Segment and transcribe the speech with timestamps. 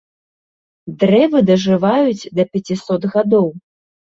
[1.03, 3.47] Дрэвы дажываюць да пяцісот гадоў.